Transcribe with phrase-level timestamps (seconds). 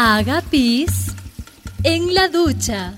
[0.00, 1.06] Haga pis
[1.82, 2.94] en la ducha.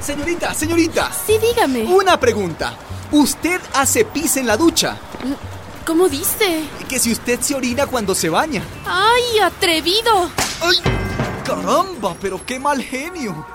[0.00, 1.12] Señorita, señorita.
[1.24, 1.84] Sí, dígame.
[1.84, 2.74] Una pregunta.
[3.12, 4.96] ¿Usted hace pis en la ducha?
[5.86, 6.64] ¿Cómo dice?
[6.88, 8.64] Que si usted se orina cuando se baña.
[8.86, 10.28] ¡Ay, atrevido!
[10.60, 10.78] ¡Ay!
[11.44, 12.16] ¡Caramba!
[12.20, 13.46] Pero qué mal genio.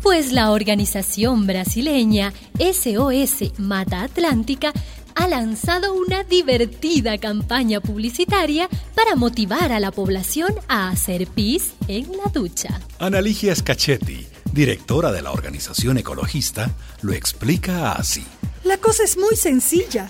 [0.00, 4.72] Pues la organización brasileña SOS Mata Atlántica
[5.18, 12.16] ha lanzado una divertida campaña publicitaria para motivar a la población a hacer pis en
[12.16, 12.80] la ducha.
[13.00, 16.70] Analigia Scachetti, directora de la organización ecologista,
[17.02, 18.24] lo explica así.
[18.62, 20.08] La cosa es muy sencilla.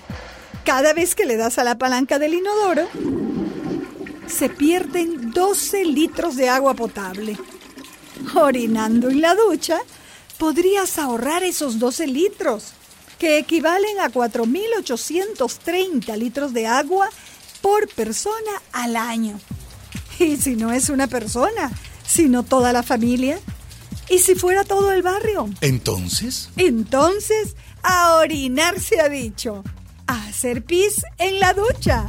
[0.66, 2.86] Cada vez que le das a la palanca del inodoro,
[4.26, 7.38] se pierden 12 litros de agua potable.
[8.34, 9.78] Orinando en la ducha,
[10.36, 12.74] podrías ahorrar esos 12 litros,
[13.18, 17.08] que equivalen a 4.830 litros de agua
[17.60, 19.38] por persona al año.
[20.18, 21.70] Y si no es una persona,
[22.06, 23.38] sino toda la familia.
[24.10, 25.48] ¿Y si fuera todo el barrio?
[25.60, 29.62] Entonces, Entonces, a orinar se ha dicho.
[30.06, 32.06] A hacer pis en la ducha.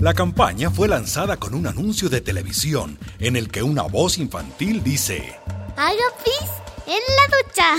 [0.00, 4.82] la campaña fue lanzada con un anuncio de televisión en el que una voz infantil
[4.84, 5.34] dice,
[5.76, 6.48] Haga pis
[6.86, 7.74] en la ducha.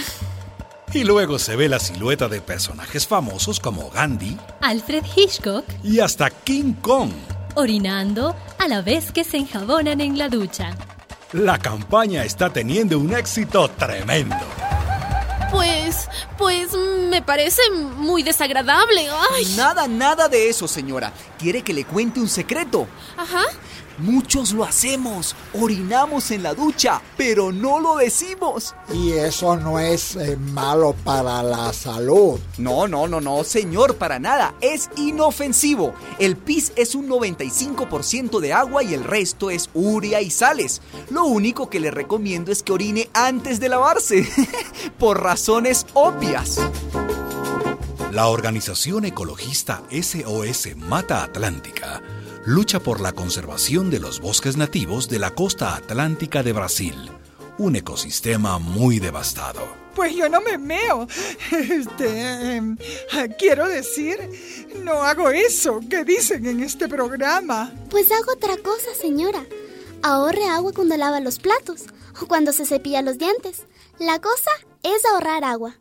[0.94, 6.30] Y luego se ve la silueta de personajes famosos como Gandhi Alfred Hitchcock y hasta
[6.30, 7.12] King Kong.
[7.56, 10.76] orinando a la vez que se enjabonan en la ducha.
[11.34, 14.36] La campaña está teniendo un éxito tremendo.
[15.52, 16.70] Pues, pues
[17.09, 19.08] me parece muy desagradable.
[19.36, 19.46] ¡Ay!
[19.56, 21.12] Nada, nada de eso, señora.
[21.38, 22.88] ¿Quiere que le cuente un secreto?
[23.18, 23.44] Ajá.
[24.00, 25.36] Muchos lo hacemos.
[25.53, 28.75] Orinamos en la ducha, pero no lo decimos.
[28.94, 32.39] Y eso no es eh, malo para la salud.
[32.58, 34.56] No, no, no, no, señor, para nada.
[34.61, 35.94] Es inofensivo.
[36.17, 40.81] El pis es un 95% de agua y el resto es urea y sales.
[41.09, 44.28] Lo único que le recomiendo es que orine antes de lavarse.
[44.97, 46.59] Por razones obvias.
[48.12, 52.01] La organización ecologista SOS Mata Atlántica
[52.50, 56.96] lucha por la conservación de los bosques nativos de la costa atlántica de Brasil,
[57.60, 59.62] un ecosistema muy devastado.
[59.96, 61.08] Pues yo no me meo.
[61.52, 62.76] Este, em,
[63.38, 64.18] quiero decir,
[64.84, 67.72] no hago eso que dicen en este programa.
[67.92, 69.46] Pues hago otra cosa, señora.
[70.02, 71.84] Ahorre agua cuando lava los platos
[72.20, 73.68] o cuando se cepilla los dientes.
[74.00, 74.50] La cosa
[74.81, 75.76] es ahorrar agua.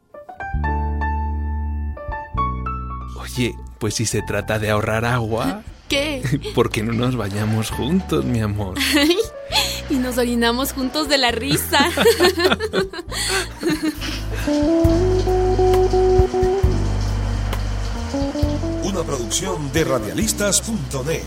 [3.19, 6.23] Oye, pues si se trata de ahorrar agua, ¿Qué?
[6.55, 8.77] ¿por qué no nos vayamos juntos, mi amor?
[9.91, 11.91] y nos orinamos juntos de la risa.
[18.85, 21.23] Una producción de radialistas.net.